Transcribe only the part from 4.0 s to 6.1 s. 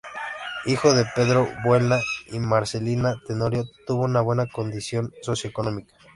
una buena condición socioeconómica.